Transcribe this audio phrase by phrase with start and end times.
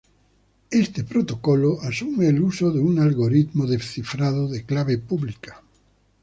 [0.71, 5.61] Este protocolo asume el uso de un algoritmo de cifrado de clave pública.